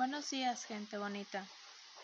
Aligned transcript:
Buenos 0.00 0.30
días, 0.30 0.64
gente 0.64 0.96
bonita. 0.96 1.44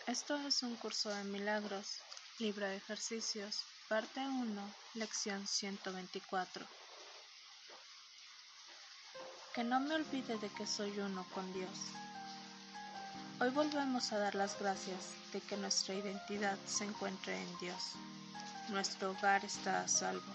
Esto 0.06 0.36
es 0.46 0.62
un 0.62 0.76
curso 0.76 1.08
de 1.08 1.24
milagros, 1.24 2.00
libro 2.38 2.66
de 2.66 2.76
ejercicios, 2.76 3.62
parte 3.88 4.20
1, 4.20 4.74
lección 4.96 5.46
124. 5.46 6.66
Que 9.54 9.64
no 9.64 9.80
me 9.80 9.94
olvide 9.94 10.36
de 10.36 10.50
que 10.50 10.66
soy 10.66 10.90
uno 11.00 11.26
con 11.32 11.50
Dios. 11.54 11.78
Hoy 13.40 13.48
volvemos 13.48 14.12
a 14.12 14.18
dar 14.18 14.34
las 14.34 14.58
gracias 14.60 15.14
de 15.32 15.40
que 15.40 15.56
nuestra 15.56 15.94
identidad 15.94 16.58
se 16.66 16.84
encuentre 16.84 17.40
en 17.40 17.58
Dios. 17.60 17.92
Nuestro 18.68 19.12
hogar 19.12 19.42
está 19.42 19.80
a 19.80 19.88
salvo. 19.88 20.34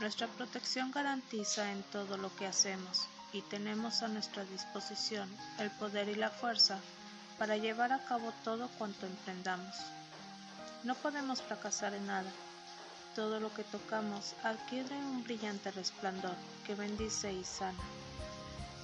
Nuestra 0.00 0.26
protección 0.26 0.90
garantiza 0.90 1.72
en 1.72 1.82
todo 1.84 2.18
lo 2.18 2.36
que 2.36 2.46
hacemos 2.46 3.08
y 3.32 3.42
tenemos 3.42 4.02
a 4.02 4.08
nuestra 4.08 4.44
disposición 4.44 5.28
el 5.58 5.70
poder 5.72 6.08
y 6.08 6.14
la 6.14 6.30
fuerza 6.30 6.80
para 7.40 7.56
llevar 7.56 7.90
a 7.90 8.04
cabo 8.04 8.34
todo 8.44 8.68
cuanto 8.76 9.06
emprendamos. 9.06 9.74
No 10.84 10.94
podemos 10.94 11.40
fracasar 11.40 11.94
en 11.94 12.06
nada. 12.06 12.30
Todo 13.16 13.40
lo 13.40 13.50
que 13.54 13.64
tocamos 13.64 14.34
adquiere 14.44 14.94
un 14.98 15.24
brillante 15.24 15.70
resplandor 15.70 16.34
que 16.66 16.74
bendice 16.74 17.32
y 17.32 17.42
sana. 17.42 17.78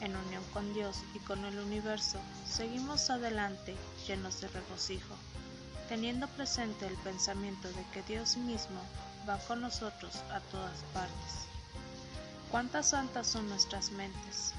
En 0.00 0.16
unión 0.16 0.42
con 0.54 0.72
Dios 0.72 0.96
y 1.14 1.18
con 1.18 1.44
el 1.44 1.58
universo, 1.58 2.18
seguimos 2.48 3.10
adelante 3.10 3.76
llenos 4.08 4.40
de 4.40 4.48
regocijo, 4.48 5.14
teniendo 5.90 6.26
presente 6.28 6.86
el 6.86 6.96
pensamiento 6.96 7.68
de 7.68 7.84
que 7.92 8.02
Dios 8.04 8.38
mismo 8.38 8.80
va 9.28 9.36
con 9.36 9.60
nosotros 9.60 10.14
a 10.32 10.40
todas 10.40 10.82
partes. 10.94 11.46
Cuántas 12.50 12.88
santas 12.88 13.26
son 13.26 13.50
nuestras 13.50 13.90
mentes. 13.90 14.54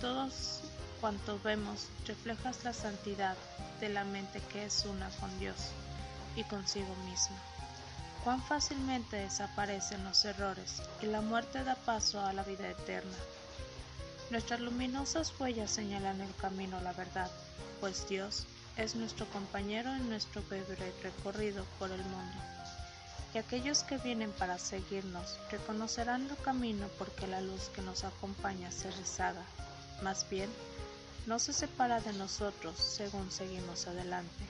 Todos 0.00 0.62
cuantos 1.00 1.42
vemos 1.42 1.88
reflejas 2.06 2.64
la 2.64 2.72
santidad 2.72 3.36
de 3.80 3.88
la 3.88 4.04
mente 4.04 4.40
que 4.52 4.64
es 4.64 4.84
una 4.84 5.08
con 5.20 5.38
Dios 5.38 5.56
y 6.36 6.44
consigo 6.44 6.94
misma. 7.06 7.36
Cuán 8.24 8.42
fácilmente 8.42 9.16
desaparecen 9.16 10.04
los 10.04 10.24
errores 10.24 10.82
y 11.00 11.06
la 11.06 11.20
muerte 11.20 11.64
da 11.64 11.74
paso 11.74 12.20
a 12.20 12.32
la 12.32 12.42
vida 12.42 12.68
eterna. 12.68 13.16
Nuestras 14.30 14.60
luminosas 14.60 15.32
huellas 15.40 15.70
señalan 15.70 16.20
el 16.20 16.34
camino 16.36 16.76
a 16.76 16.82
la 16.82 16.92
verdad, 16.92 17.30
pues 17.80 18.06
Dios 18.08 18.46
es 18.76 18.94
nuestro 18.94 19.26
compañero 19.26 19.90
en 19.90 20.08
nuestro 20.08 20.42
breve 20.42 20.76
recorrido 21.02 21.64
por 21.78 21.90
el 21.90 22.02
mundo 22.04 22.40
y 23.34 23.38
aquellos 23.38 23.84
que 23.84 23.98
vienen 23.98 24.32
para 24.32 24.58
seguirnos 24.58 25.38
reconocerán 25.50 26.28
el 26.28 26.36
camino 26.38 26.88
porque 26.98 27.26
la 27.26 27.40
luz 27.40 27.70
que 27.74 27.82
nos 27.82 28.04
acompaña 28.04 28.72
se 28.72 28.90
rezaga, 28.90 29.42
más 30.02 30.28
bien, 30.28 30.50
no 31.30 31.38
se 31.38 31.52
separa 31.52 32.00
de 32.00 32.12
nosotros 32.14 32.76
según 32.76 33.30
seguimos 33.30 33.86
adelante. 33.86 34.44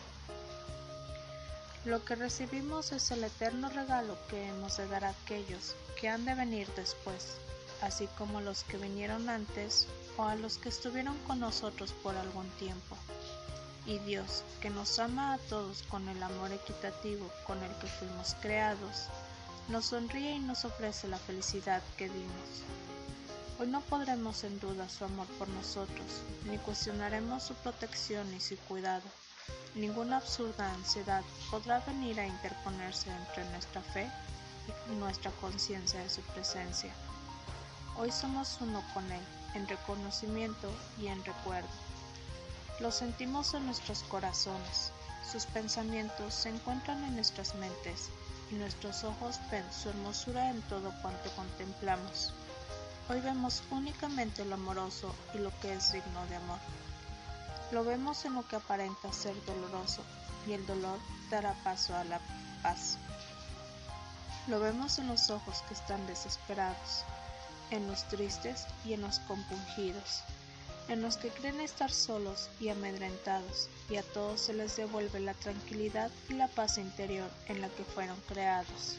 Lo 1.85 2.03
que 2.07 2.15
recibimos 2.15 2.93
es 2.93 3.11
el 3.11 3.23
eterno 3.23 3.69
regalo 3.69 4.17
que 4.31 4.49
hemos 4.49 4.79
de 4.79 4.89
dar 4.89 5.05
a 5.05 5.11
aquellos 5.11 5.77
que 6.01 6.09
han 6.09 6.25
de 6.25 6.35
venir 6.35 6.67
después, 6.77 7.37
así 7.83 8.09
como 8.17 8.39
a 8.39 8.41
los 8.41 8.65
que 8.65 8.79
vinieron 8.79 9.29
antes 9.29 9.89
o 10.17 10.25
a 10.25 10.37
los 10.37 10.57
que 10.57 10.71
estuvieron 10.71 11.19
con 11.27 11.41
nosotros 11.41 11.93
por 12.03 12.17
algún 12.17 12.49
tiempo 12.53 12.97
y 13.85 13.99
Dios, 13.99 14.43
que 14.63 14.71
nos 14.71 14.99
ama 15.01 15.35
a 15.35 15.39
todos 15.39 15.83
con 15.83 16.09
el 16.09 16.23
amor 16.23 16.51
equitativo 16.51 17.31
con 17.47 17.63
el 17.63 17.73
que 17.77 17.89
fuimos 17.89 18.35
creados, 18.41 19.09
nos 19.69 19.85
sonríe 19.85 20.37
y 20.37 20.39
nos 20.39 20.65
ofrece 20.65 21.09
la 21.09 21.19
felicidad 21.19 21.83
que 21.99 22.09
dimos. 22.09 22.63
Hoy 23.61 23.67
no 23.67 23.83
podremos 23.83 24.43
en 24.45 24.59
duda 24.59 24.89
su 24.89 25.05
amor 25.05 25.27
por 25.39 25.47
nosotros, 25.51 26.23
ni 26.47 26.57
cuestionaremos 26.57 27.43
su 27.43 27.53
protección 27.57 28.33
y 28.33 28.41
su 28.41 28.57
cuidado. 28.57 29.03
Ninguna 29.75 30.17
absurda 30.17 30.73
ansiedad 30.73 31.23
podrá 31.51 31.81
venir 31.81 32.19
a 32.19 32.27
interponerse 32.27 33.11
entre 33.11 33.45
nuestra 33.51 33.83
fe 33.83 34.11
y 34.91 34.95
nuestra 34.95 35.31
conciencia 35.43 36.01
de 36.01 36.09
su 36.09 36.23
presencia. 36.23 36.91
Hoy 37.99 38.11
somos 38.11 38.57
uno 38.63 38.83
con 38.95 39.05
Él, 39.13 39.23
en 39.55 39.69
reconocimiento 39.69 40.73
y 40.99 41.09
en 41.09 41.23
recuerdo. 41.23 41.69
Lo 42.81 42.91
sentimos 42.91 43.53
en 43.53 43.67
nuestros 43.67 44.05
corazones, 44.05 44.91
sus 45.31 45.45
pensamientos 45.45 46.33
se 46.33 46.49
encuentran 46.49 47.05
en 47.05 47.15
nuestras 47.15 47.55
mentes 47.57 48.09
y 48.51 48.55
nuestros 48.55 49.05
ojos 49.05 49.39
ven 49.51 49.71
su 49.71 49.91
hermosura 49.91 50.49
en 50.49 50.63
todo 50.63 50.95
cuanto 51.03 51.31
contemplamos. 51.37 52.33
Hoy 53.11 53.21
vemos 53.21 53.65
únicamente 53.73 54.45
lo 54.45 54.55
amoroso 54.55 55.13
y 55.35 55.39
lo 55.39 55.51
que 55.59 55.75
es 55.75 55.93
digno 55.93 56.25
de 56.29 56.37
amor. 56.37 56.61
Lo 57.73 57.85
vemos 57.85 58.25
en 58.25 58.35
lo 58.35 58.47
que 58.47 58.55
aparenta 58.55 59.13
ser 59.13 59.35
doloroso 59.45 60.03
y 60.47 60.53
el 60.53 60.65
dolor 60.65 60.99
dará 61.29 61.55
paso 61.65 61.97
a 61.97 62.05
la 62.05 62.21
paz. 62.63 62.99
Lo 64.47 64.61
vemos 64.61 65.01
en 65.01 65.09
los 65.09 65.29
ojos 65.29 65.63
que 65.67 65.75
están 65.75 66.07
desesperados, 66.07 67.05
en 67.73 67.89
los 67.89 68.05
tristes 68.05 68.67
y 68.85 68.93
en 68.93 69.01
los 69.01 69.19
compungidos 69.21 70.23
en 70.91 71.03
los 71.03 71.17
que 71.17 71.29
creen 71.29 71.61
estar 71.61 71.93
solos 71.93 72.51
y 72.59 72.69
amedrentados, 72.69 73.69
y 73.89 73.97
a 73.97 74.03
todos 74.03 74.41
se 74.41 74.55
les 74.55 74.77
devuelve 74.77 75.21
la 75.21 75.35
tranquilidad 75.35 76.11
y 76.29 76.33
la 76.33 76.49
paz 76.49 76.79
interior 76.79 77.31
en 77.47 77.61
la 77.61 77.69
que 77.69 77.85
fueron 77.85 78.21
creados. 78.27 78.97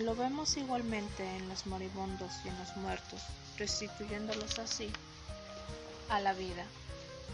Lo 0.00 0.16
vemos 0.16 0.56
igualmente 0.56 1.36
en 1.36 1.48
los 1.48 1.66
moribundos 1.66 2.32
y 2.44 2.48
en 2.48 2.58
los 2.58 2.76
muertos, 2.76 3.20
restituyéndolos 3.58 4.58
así 4.58 4.90
a 6.08 6.20
la 6.20 6.32
vida. 6.32 6.64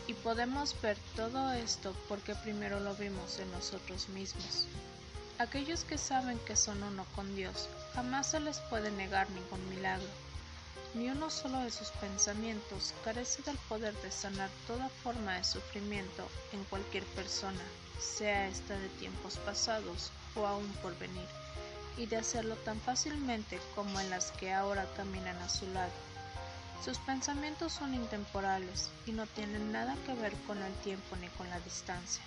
Y 0.06 0.14
podemos 0.14 0.74
ver 0.82 0.98
todo 1.14 1.52
esto 1.52 1.94
porque 2.08 2.34
primero 2.34 2.80
lo 2.80 2.94
vimos 2.96 3.38
en 3.38 3.50
nosotros 3.52 4.08
mismos. 4.08 4.66
Aquellos 5.38 5.84
que 5.84 5.96
saben 5.96 6.38
que 6.40 6.56
son 6.56 6.82
uno 6.82 7.06
con 7.14 7.36
Dios, 7.36 7.68
jamás 7.94 8.30
se 8.32 8.40
les 8.40 8.58
puede 8.68 8.90
negar 8.90 9.30
ningún 9.30 9.70
milagro 9.70 10.08
ni 10.96 11.10
uno 11.10 11.28
solo 11.28 11.60
de 11.60 11.70
sus 11.70 11.90
pensamientos 11.90 12.94
carece 13.04 13.42
del 13.42 13.58
poder 13.68 13.94
de 14.00 14.10
sanar 14.10 14.48
toda 14.66 14.88
forma 14.88 15.36
de 15.36 15.44
sufrimiento 15.44 16.26
en 16.52 16.64
cualquier 16.64 17.04
persona, 17.04 17.60
sea 18.00 18.48
esta 18.48 18.78
de 18.78 18.88
tiempos 19.00 19.36
pasados 19.38 20.10
o 20.34 20.46
aún 20.46 20.68
por 20.82 20.98
venir, 20.98 21.28
y 21.96 22.06
de 22.06 22.16
hacerlo 22.16 22.56
tan 22.56 22.80
fácilmente 22.80 23.58
como 23.74 24.00
en 24.00 24.10
las 24.10 24.30
que 24.32 24.52
ahora 24.52 24.86
caminan 24.96 25.36
a 25.38 25.48
su 25.48 25.66
lado. 25.68 25.92
Sus 26.84 26.98
pensamientos 26.98 27.72
son 27.72 27.94
intemporales 27.94 28.90
y 29.06 29.12
no 29.12 29.26
tienen 29.26 29.72
nada 29.72 29.96
que 30.04 30.14
ver 30.14 30.32
con 30.46 30.62
el 30.62 30.72
tiempo 30.74 31.16
ni 31.16 31.28
con 31.28 31.48
la 31.50 31.58
distancia. 31.60 32.22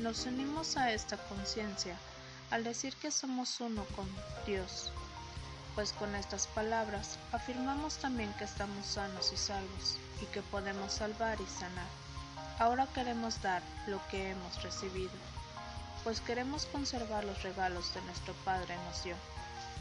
Nos 0.00 0.26
unimos 0.26 0.76
a 0.76 0.92
esta 0.92 1.16
conciencia 1.16 1.96
al 2.50 2.64
decir 2.64 2.94
que 2.96 3.10
somos 3.10 3.60
uno 3.60 3.84
con 3.96 4.08
Dios, 4.46 4.90
pues 5.74 5.92
con 5.92 6.14
estas 6.14 6.46
palabras 6.48 7.18
afirmamos 7.32 7.98
también 7.98 8.32
que 8.34 8.44
estamos 8.44 8.84
sanos 8.86 9.32
y 9.32 9.36
salvos 9.36 9.96
y 10.20 10.26
que 10.26 10.42
podemos 10.42 10.92
salvar 10.92 11.38
y 11.40 11.46
sanar. 11.46 11.86
Ahora 12.58 12.88
queremos 12.92 13.40
dar 13.42 13.62
lo 13.86 14.00
que 14.08 14.30
hemos 14.30 14.62
recibido, 14.62 15.12
pues 16.04 16.20
queremos 16.20 16.66
conservar 16.66 17.24
los 17.24 17.42
regalos 17.42 17.88
que 17.88 18.00
nuestro 18.02 18.34
Padre 18.44 18.76
nos 18.86 19.04
dio. 19.04 19.16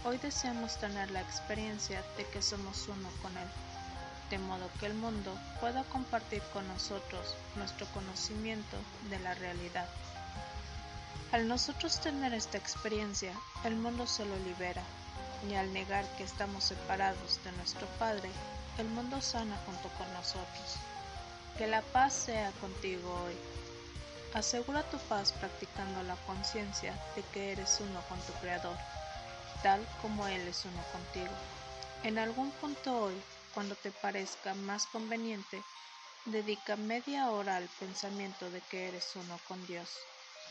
Hoy 0.06 0.18
deseamos 0.18 0.78
tener 0.78 1.12
la 1.12 1.22
experiencia 1.22 2.04
de 2.18 2.26
que 2.26 2.42
somos 2.42 2.88
uno 2.88 3.10
con 3.22 3.36
Él, 3.38 3.48
de 4.30 4.40
modo 4.40 4.70
que 4.80 4.86
el 4.86 4.94
mundo 4.94 5.34
pueda 5.60 5.84
compartir 5.86 6.42
con 6.54 6.68
nosotros 6.68 7.36
nuestro 7.56 7.88
conocimiento 7.88 8.78
de 9.10 9.20
la 9.20 9.34
realidad. 9.36 9.88
Al 11.32 11.48
nosotros 11.48 12.00
tener 12.00 12.34
esta 12.34 12.58
experiencia, 12.58 13.34
el 13.64 13.76
mundo 13.76 14.08
se 14.08 14.26
lo 14.26 14.38
libera 14.40 14.84
ni 15.46 15.56
al 15.56 15.72
negar 15.74 16.06
que 16.18 16.24
estamos 16.24 16.64
separados 16.64 17.40
de 17.44 17.52
nuestro 17.54 17.88
Padre, 18.00 18.30
el 18.78 18.88
mundo 18.88 19.22
sana 19.22 19.58
junto 19.66 19.90
con 19.98 20.12
nosotros. 20.14 20.78
Que 21.58 21.68
la 21.68 21.82
paz 21.82 22.14
sea 22.14 22.52
contigo 22.62 23.24
hoy. 23.26 23.36
Asegura 24.34 24.84
tu 24.84 24.98
paz 25.00 25.32
practicando 25.32 26.04
la 26.04 26.16
conciencia 26.26 26.94
de 27.16 27.24
que 27.24 27.54
eres 27.54 27.80
uno 27.80 28.02
con 28.10 28.20
tu 28.22 28.34
Creador, 28.34 28.78
tal 29.64 29.86
como 30.02 30.28
Él 30.28 30.48
es 30.48 30.66
uno 30.66 30.84
contigo. 30.92 31.34
En 32.04 32.20
algún 32.20 32.52
punto 32.52 33.04
hoy, 33.04 33.16
cuando 33.54 33.76
te 33.76 33.92
parezca 33.92 34.54
más 34.54 34.86
conveniente, 34.88 35.64
dedica 36.26 36.76
media 36.76 37.32
hora 37.32 37.56
al 37.56 37.70
pensamiento 37.80 38.52
de 38.52 38.62
que 38.62 38.90
eres 38.90 39.16
uno 39.16 39.40
con 39.48 39.66
Dios. 39.66 39.90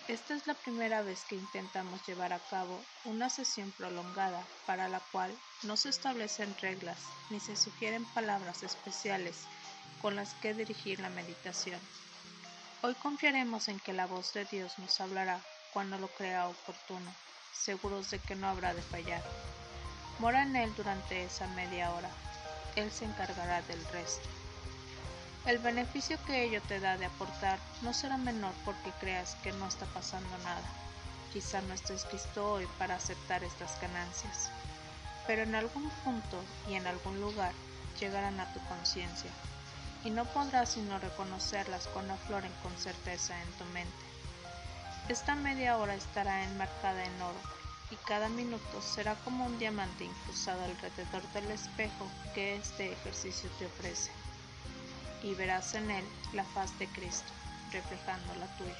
Esta 0.08 0.34
es 0.34 0.46
la 0.46 0.55
primera 0.55 1.02
vez 1.02 1.25
que 1.25 1.37
intentamos 1.37 2.00
llevar 2.06 2.32
a 2.32 2.38
cabo 2.38 2.82
una 3.05 3.28
sesión 3.28 3.73
prolongada 3.73 4.46
para 4.64 4.88
la 4.88 5.00
cual 5.12 5.37
no 5.64 5.76
se 5.76 5.90
establecen 5.90 6.55
reglas 6.61 7.00
ni 7.28 7.40
se 7.40 7.56
sugieren 7.56 8.05
palabras 8.14 8.62
especiales 8.62 9.46
con 10.00 10.17
las 10.17 10.34
que 10.34 10.55
dirigir 10.55 11.00
la 11.00 11.11
meditación. 11.11 11.81
Hoy 12.86 12.94
confiaremos 13.02 13.66
en 13.66 13.80
que 13.80 13.92
la 13.92 14.06
voz 14.06 14.32
de 14.32 14.44
Dios 14.44 14.78
nos 14.78 15.00
hablará 15.00 15.40
cuando 15.72 15.98
lo 15.98 16.06
crea 16.06 16.46
oportuno, 16.46 17.10
seguros 17.52 18.12
de 18.12 18.20
que 18.20 18.36
no 18.36 18.46
habrá 18.46 18.74
de 18.74 18.82
fallar. 18.82 19.24
Mora 20.20 20.44
en 20.44 20.54
Él 20.54 20.72
durante 20.76 21.24
esa 21.24 21.48
media 21.48 21.90
hora. 21.90 22.08
Él 22.76 22.92
se 22.92 23.04
encargará 23.04 23.60
del 23.62 23.84
resto. 23.86 24.28
El 25.46 25.58
beneficio 25.58 26.16
que 26.26 26.44
ello 26.44 26.62
te 26.68 26.78
da 26.78 26.96
de 26.96 27.06
aportar 27.06 27.58
no 27.82 27.92
será 27.92 28.18
menor 28.18 28.52
porque 28.64 28.92
creas 29.00 29.34
que 29.42 29.50
no 29.50 29.66
está 29.66 29.86
pasando 29.86 30.38
nada. 30.44 30.68
Quizá 31.32 31.62
no 31.62 31.74
estés 31.74 32.06
listo 32.12 32.52
hoy 32.52 32.68
para 32.78 32.94
aceptar 32.94 33.42
estas 33.42 33.80
ganancias, 33.80 34.48
pero 35.26 35.42
en 35.42 35.56
algún 35.56 35.90
punto 36.04 36.40
y 36.68 36.74
en 36.74 36.86
algún 36.86 37.20
lugar 37.20 37.52
llegarán 37.98 38.38
a 38.38 38.52
tu 38.54 38.60
conciencia 38.68 39.32
y 40.06 40.10
no 40.10 40.24
podrás 40.24 40.68
sino 40.68 41.00
reconocerlas 41.00 41.88
cuando 41.88 42.14
afloren 42.14 42.52
con 42.62 42.76
certeza 42.78 43.34
en 43.42 43.50
tu 43.58 43.64
mente. 43.74 43.90
Esta 45.08 45.34
media 45.34 45.78
hora 45.78 45.96
estará 45.96 46.44
enmarcada 46.44 47.04
en 47.04 47.22
oro 47.22 47.40
y 47.90 47.96
cada 48.06 48.28
minuto 48.28 48.80
será 48.80 49.16
como 49.24 49.46
un 49.46 49.58
diamante 49.58 50.04
incrustado 50.04 50.64
alrededor 50.64 51.22
del 51.32 51.50
espejo 51.50 52.08
que 52.34 52.54
este 52.54 52.92
ejercicio 52.92 53.50
te 53.58 53.66
ofrece 53.66 54.12
y 55.24 55.34
verás 55.34 55.74
en 55.74 55.90
él 55.90 56.04
la 56.34 56.44
faz 56.44 56.78
de 56.78 56.86
Cristo, 56.86 57.32
reflejando 57.72 58.32
la 58.36 58.46
tuya. 58.58 58.76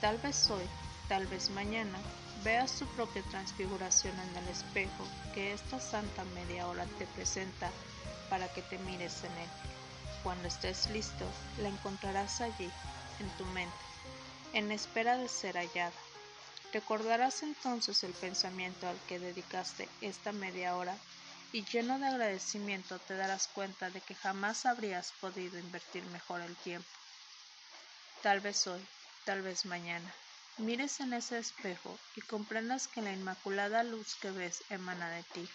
Tal 0.00 0.18
vez 0.18 0.50
hoy, 0.50 0.64
tal 1.08 1.24
vez 1.28 1.50
mañana, 1.50 1.98
veas 2.42 2.72
tu 2.72 2.86
propia 2.96 3.22
transfiguración 3.30 4.14
en 4.18 4.42
el 4.42 4.48
espejo 4.48 5.04
que 5.34 5.52
esta 5.52 5.78
santa 5.78 6.24
media 6.34 6.66
hora 6.66 6.84
te 6.98 7.06
presenta 7.06 7.70
para 8.28 8.48
que 8.48 8.62
te 8.62 8.78
mires 8.78 9.22
en 9.22 9.30
él. 9.30 9.50
Cuando 10.26 10.48
estés 10.48 10.90
listo, 10.90 11.24
la 11.58 11.68
encontrarás 11.68 12.40
allí, 12.40 12.68
en 13.20 13.30
tu 13.36 13.44
mente, 13.44 13.76
en 14.54 14.72
espera 14.72 15.16
de 15.16 15.28
ser 15.28 15.56
hallada. 15.56 15.94
Recordarás 16.72 17.44
entonces 17.44 18.02
el 18.02 18.12
pensamiento 18.12 18.88
al 18.88 18.98
que 19.06 19.20
dedicaste 19.20 19.88
esta 20.00 20.32
media 20.32 20.74
hora 20.74 20.98
y 21.52 21.64
lleno 21.64 22.00
de 22.00 22.08
agradecimiento 22.08 22.98
te 22.98 23.14
darás 23.14 23.46
cuenta 23.46 23.88
de 23.90 24.00
que 24.00 24.16
jamás 24.16 24.66
habrías 24.66 25.12
podido 25.20 25.60
invertir 25.60 26.04
mejor 26.06 26.40
el 26.40 26.56
tiempo. 26.56 26.90
Tal 28.20 28.40
vez 28.40 28.66
hoy, 28.66 28.84
tal 29.26 29.42
vez 29.42 29.64
mañana, 29.64 30.12
mires 30.58 30.98
en 30.98 31.12
ese 31.12 31.38
espejo 31.38 32.00
y 32.16 32.20
comprendas 32.22 32.88
que 32.88 33.00
la 33.00 33.12
inmaculada 33.12 33.84
luz 33.84 34.16
que 34.16 34.32
ves 34.32 34.64
emana 34.70 35.08
de 35.08 35.22
ti, 35.22 35.48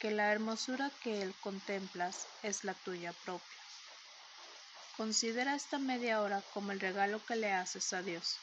que 0.00 0.12
la 0.12 0.32
hermosura 0.32 0.90
que 1.02 1.20
él 1.20 1.34
contemplas 1.42 2.26
es 2.42 2.64
la 2.64 2.72
tuya 2.72 3.12
propia. 3.26 3.61
Considera 4.96 5.54
esta 5.54 5.78
media 5.78 6.20
hora 6.20 6.42
como 6.52 6.72
el 6.72 6.80
regalo 6.80 7.24
que 7.24 7.36
le 7.36 7.52
haces 7.52 7.92
a 7.92 8.02
Dios 8.02 8.38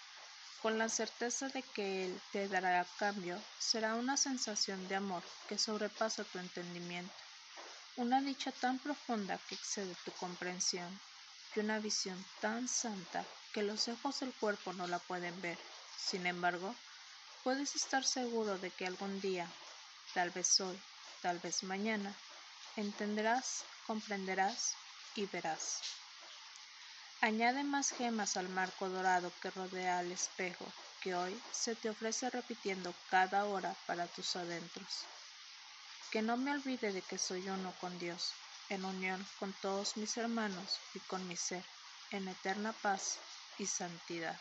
con 0.61 0.77
la 0.77 0.89
certeza 0.89 1.47
de 1.49 1.63
que 1.63 2.05
Él 2.05 2.21
te 2.31 2.47
dará 2.47 2.85
cambio, 2.97 3.41
será 3.59 3.95
una 3.95 4.17
sensación 4.17 4.87
de 4.87 4.95
amor 4.95 5.23
que 5.47 5.57
sobrepasa 5.57 6.23
tu 6.25 6.37
entendimiento, 6.37 7.13
una 7.95 8.21
dicha 8.21 8.51
tan 8.51 8.77
profunda 8.79 9.39
que 9.47 9.55
excede 9.55 9.95
tu 10.03 10.11
comprensión, 10.13 10.99
y 11.55 11.61
una 11.61 11.79
visión 11.79 12.23
tan 12.41 12.67
santa 12.67 13.25
que 13.53 13.63
los 13.63 13.87
ojos 13.87 14.19
del 14.19 14.33
cuerpo 14.33 14.73
no 14.73 14.85
la 14.87 14.99
pueden 14.99 15.39
ver. 15.41 15.57
Sin 15.97 16.27
embargo, 16.27 16.75
puedes 17.43 17.75
estar 17.75 18.03
seguro 18.03 18.57
de 18.59 18.69
que 18.69 18.85
algún 18.85 19.19
día, 19.21 19.47
tal 20.13 20.29
vez 20.29 20.59
hoy, 20.59 20.79
tal 21.21 21.39
vez 21.39 21.63
mañana, 21.63 22.13
entenderás, 22.75 23.63
comprenderás 23.87 24.75
y 25.15 25.25
verás. 25.25 25.98
Añade 27.21 27.66
más 27.66 27.92
gemas 27.92 28.38
al 28.38 28.48
marco 28.48 28.88
dorado 28.88 29.33
que 29.42 29.51
rodea 29.51 30.00
al 30.00 30.10
espejo 30.10 30.66
que 31.01 31.16
hoy 31.16 31.38
se 31.51 31.75
te 31.75 31.89
ofrece 31.89 32.30
repitiendo 32.30 32.94
cada 33.10 33.45
hora 33.45 33.75
para 33.88 34.07
tus 34.07 34.38
adentros. 34.38 35.06
Que 36.12 36.21
no 36.21 36.38
me 36.38 36.51
olvide 36.51 36.94
de 36.94 37.01
que 37.01 37.18
soy 37.18 37.50
uno 37.50 37.74
con 37.81 38.00
Dios, 38.00 38.33
en 38.69 38.86
unión 38.86 39.25
con 39.38 39.54
todos 39.62 39.98
mis 39.98 40.16
hermanos 40.16 40.80
y 40.94 41.00
con 41.01 41.27
mi 41.27 41.36
ser, 41.36 41.66
en 42.12 42.27
eterna 42.30 42.74
paz 42.81 43.19
y 43.57 43.66
santidad. 43.66 44.39